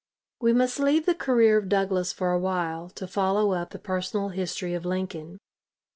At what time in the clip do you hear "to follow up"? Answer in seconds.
2.89-3.69